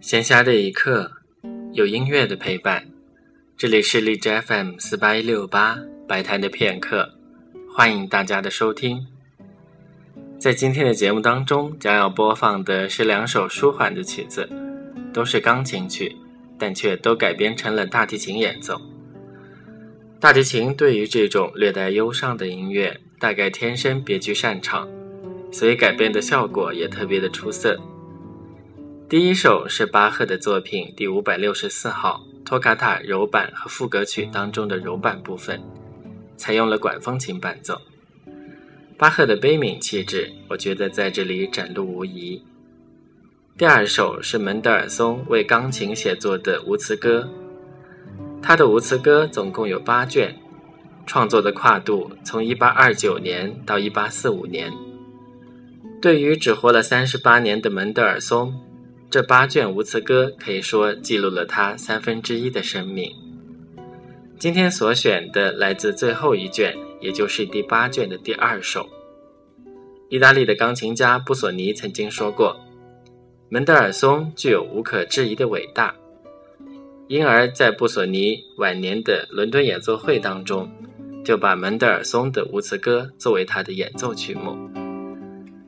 [0.00, 1.12] 闲暇的一刻，
[1.74, 2.88] 有音乐的陪伴。
[3.54, 5.78] 这里是荔枝 FM 四八一六八
[6.08, 7.06] 白谈的片刻，
[7.70, 9.06] 欢迎大家的收听。
[10.38, 14.48] 在今天的节目当中，将要播放的是两首舒缓的曲子，
[15.12, 16.16] 都是钢琴曲，
[16.58, 18.80] 但却都改编成了大提琴演奏。
[20.18, 24.88] 大提琴对于这种略带忧伤的音乐，大概天生别具擅长，
[25.52, 27.78] 所以改编的效果也特别的出色。
[29.10, 35.60] 第一首是巴赫的作品第五百六十四号托卡塔柔板和副歌曲当中的柔板部分，
[36.36, 37.82] 采用了管风琴伴奏。
[38.96, 42.40] 巴赫的悲悯气质，我觉得在这里展露无遗。
[43.58, 47.28] 第二首是门德尔松为钢琴写作的无词歌，
[48.40, 50.32] 他的无词歌总共有八卷，
[51.04, 54.72] 创作的跨度从一八二九年到一八四五年。
[56.00, 58.54] 对于只活了三十八年的门德尔松。
[59.10, 63.12] 这八卷无词歌可以说记录了他三分之一的生命。
[64.38, 68.88] 今天所选的来自最后一卷，也就是第八卷的第二首。
[70.08, 72.56] 意大利的钢琴家布索尼曾经说过
[73.50, 75.92] ：“门德尔松具有无可置疑的伟大。”
[77.08, 80.70] 因而，在布索尼晚年的伦敦演奏会当中，
[81.24, 84.56] 就把门德尔松的无词歌作为他的演奏曲目。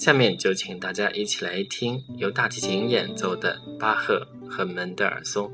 [0.00, 5.52] 下面就请大家一起来听由大提琴演奏的巴赫和门德尔松。